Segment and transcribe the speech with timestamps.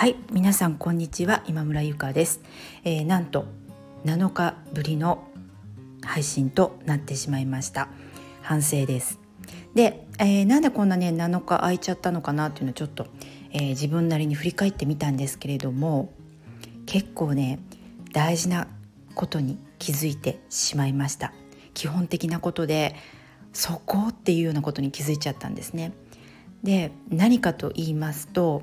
[0.00, 2.40] はい皆さんこんにちは今村ゆかです、
[2.84, 3.44] えー、なんと
[4.06, 5.28] 7日ぶりの
[6.02, 7.90] 配信となってしまいました。
[8.40, 9.18] 反省です。
[9.74, 13.08] で、えー、なんでこんなね7日空いちゃったのかなっていうのをちょっと、
[13.52, 16.14] えー、自分なりに振り返ってみたんですけれども
[16.86, 17.58] 結構ね
[18.14, 18.68] 大事な
[19.14, 21.34] ことに気づいてしまいました。
[21.74, 22.96] 基本的なことで
[23.52, 25.92] そこっていうようなことに気づいちゃったんですね。
[26.64, 28.62] で何かと言いますと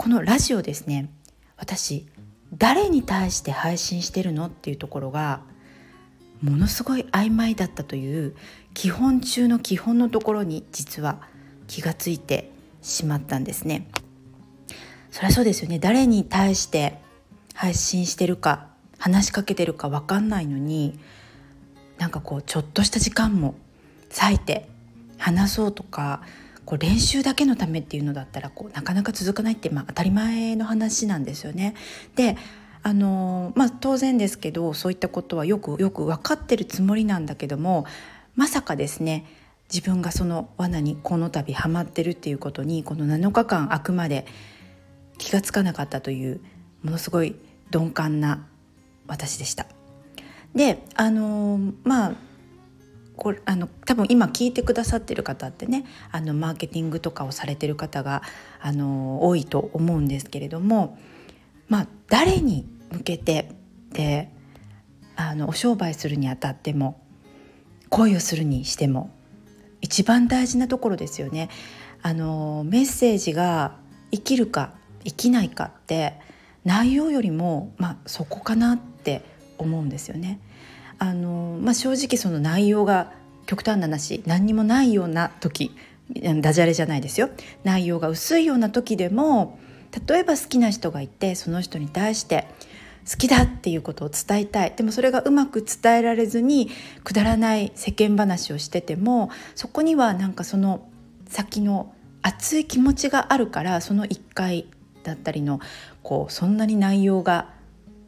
[0.00, 1.10] このラジオですね
[1.58, 2.08] 私
[2.54, 5.42] 誰に対して配信してるのっていうところが
[6.40, 8.34] ものすごい曖昧だったという
[8.72, 11.20] 基本中の基本のところに実は
[11.66, 12.50] 気がついて
[12.80, 13.90] しまったんですね。
[15.10, 16.96] そりゃそうですよね誰に対して
[17.52, 20.98] 配信してるか話しかけてるか分かんないのに
[21.98, 23.54] なんかこうちょっとした時間も
[24.18, 24.66] 割いて
[25.18, 26.22] 話そうとか
[26.70, 31.74] こう練習だけのためっていうのだったらこうなかなか続かないって、まあ、当たり前の話なんですよね。
[32.14, 32.36] で
[32.84, 37.86] あのまあ、当然ですけどそういったことはよくよく分かってるつもりなんだけども
[38.36, 39.26] まさかですね
[39.70, 44.24] 自分がその罠にこの度ハマってるっていうことにこの7日間あくまで
[45.18, 46.40] 気が付かなかったという
[46.82, 47.34] ものすごい
[47.72, 48.46] 鈍感な
[49.08, 49.66] 私でした。
[50.54, 52.29] であのまあ
[53.20, 58.22] これあの多分今聞いてくださってる方ってねあのマーケティングとかをされてる方が
[58.62, 60.98] あの多いと思うんですけれども、
[61.68, 63.50] まあ、誰に向けて
[63.92, 64.32] で
[65.16, 66.98] あのお商売するにあたっても
[67.90, 69.10] 恋をするにしても
[69.82, 71.50] 一番大事なところですよね。
[72.00, 73.76] あのメッセージが
[74.10, 74.72] 生きるか
[75.04, 76.14] 生きないかって
[76.64, 79.22] 内容よりも、まあ、そこかなって
[79.58, 80.40] 思うんですよね。
[81.02, 83.12] あの、まあ、正直その内容が
[83.46, 85.74] 極端な話何にもないような時
[86.40, 87.30] ダジャレじゃないですよ。
[87.62, 89.58] 内容が薄いような時でも
[90.08, 92.46] 例えば好きな人がいてその人に対して
[93.08, 94.74] 好きだっていうことを伝えたい。
[94.76, 96.70] でもそれがうまく伝えられずに
[97.04, 100.88] くだらない世間話をしててもそこにはなんかその
[101.26, 104.66] 先の熱い気持ちがあるからその一回
[105.02, 105.60] だったりの
[106.02, 107.48] こうそんなに内容が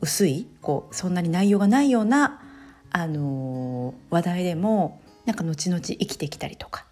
[0.00, 2.41] 薄いこうそんなに内容がないような
[2.92, 6.84] あの話題でもなんか後々生きてきたりとか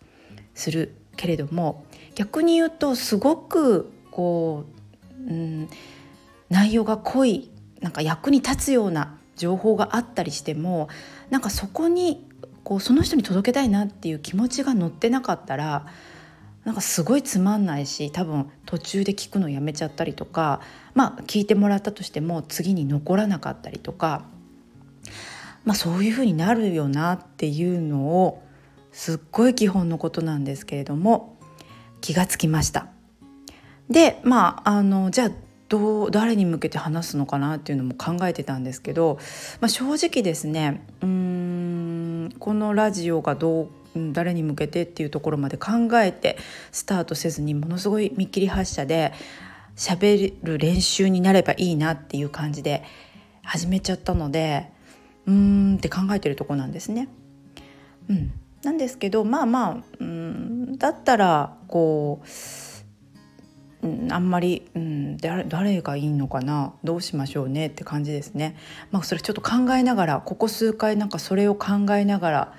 [0.55, 1.85] するけれども
[2.15, 4.65] 逆に言うとすごくこ
[5.27, 5.69] う、うん、
[6.49, 7.51] 内容が濃い
[7.81, 10.89] なんか役に立つような情報があったりしても
[11.31, 12.27] なんかそこに
[12.65, 15.87] こうその人に届けたいなっていう気持ちが乗ってなかったら
[16.65, 20.61] なんかすごいつまんないし多分途中で聞くのやめちゃったりとか
[20.95, 24.25] まあ聞いてもらったとしても次に残らなかったりとか
[25.71, 28.43] まあ、そういうふうになるよなっていうのを
[28.91, 31.39] すっごい基本のことなんですけれども
[32.01, 32.89] 気がつきました。
[33.89, 35.31] でまああのじゃあ
[35.69, 39.21] どう誰に向けて話すのかなっていうのも考えてたんですけど、
[39.61, 46.37] まあ、正直ですねうんこのラジオがどう誰に向けてっていうところまで考えて
[46.73, 49.13] スタートせずにものすごい見切り発車で
[49.77, 52.83] 喋る練習になればいいなっていう感じで
[53.45, 54.80] 始めちゃったので
[55.31, 57.09] うーんって考えてるとこなんですね。
[58.09, 58.33] うん、
[58.65, 62.23] なんですけどまあまあうんだったらこ
[63.83, 68.57] う、うん、あんまり、うん、誰誰がいいのかなどうしましょうねって感じですね。
[68.91, 72.55] まあ、それちょっと考えながらここ数回なんかそれを考えながら、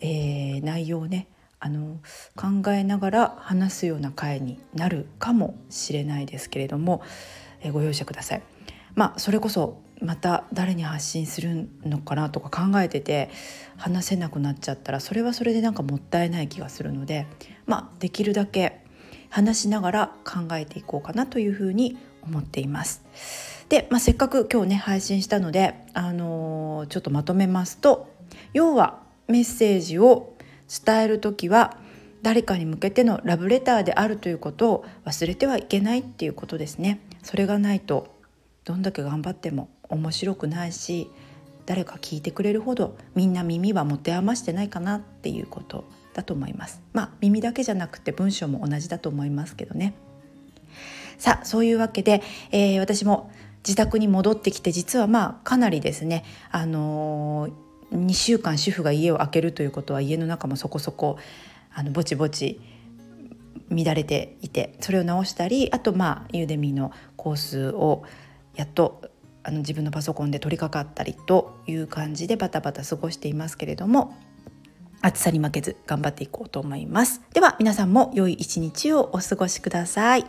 [0.00, 1.28] えー、内容をね
[1.60, 2.00] あの
[2.34, 7.02] 考えながら話すような回になるかもしれないですけれども、
[7.60, 8.42] えー、ご容赦ください。
[8.94, 13.30] まあ、それこそまた誰に発信するのかなとか考えてて
[13.76, 17.26] 話せなくなっちゃったらそれはそれでなんかもったいない気がするので、
[17.66, 18.84] まあ、できるだけ
[19.30, 23.02] 話しながら考えていこうかなというふうに思っています。
[23.68, 28.08] で、まあ、せっかく今日ね配信したので、あのー、ちょっとまとめますと
[28.52, 30.36] 要はメッセージを
[30.68, 31.78] 伝える時は
[32.22, 37.00] 誰かに向けてのラブレターであるということを忘れてはいけないっていうことですね。
[37.22, 38.13] それがないと
[38.64, 41.10] どんだけ頑張っても面白くないし
[41.66, 45.84] 誰か聞いてくれるほどみんな耳は持て余してないかなっていうこと
[46.14, 46.80] だと思います。
[46.92, 49.94] まあ耳だけじゃなくて文章も同じだと思いますけどね。
[51.18, 61.18] さあそういうわけで、えー、私も自宅に戻ってきて実はまあかなりですねあのー、2週間主婦が家を空けるということは家の中もそこそこ
[61.72, 62.60] あのぼちぼち
[63.70, 68.04] 乱れていてそれを直したりあとまあユーデミーのコースを
[68.54, 69.02] やっと
[69.42, 74.16] あの自分のパソコンで取り掛かったりという感じでバタバタ過ごしていますけれども
[75.02, 77.20] 暑さに負けず頑張っていこうと思います。
[77.34, 80.24] では皆さんも良い一日をお過ごしください。